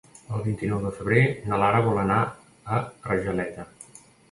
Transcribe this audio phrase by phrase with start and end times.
[0.35, 1.21] El vint-i-nou de febrer
[1.51, 2.19] na Lara vol anar
[2.79, 3.71] a Argeleta.